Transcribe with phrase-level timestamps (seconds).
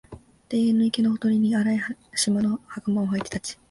[0.51, 1.79] 庭園の池のほとりに、荒い
[2.15, 3.59] 縞の袴をはいて立ち、